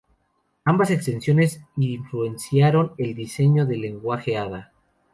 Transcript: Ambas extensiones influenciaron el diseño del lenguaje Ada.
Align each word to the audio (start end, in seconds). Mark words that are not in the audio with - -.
Ambas 0.65 0.89
extensiones 0.89 1.61
influenciaron 1.77 2.93
el 2.97 3.13
diseño 3.13 3.67
del 3.67 3.81
lenguaje 3.81 4.35
Ada. 4.35 4.73